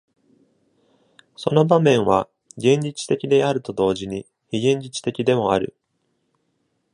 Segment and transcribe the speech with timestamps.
[1.35, 5.75] その場面は現実的であると同時に非現実的でもある。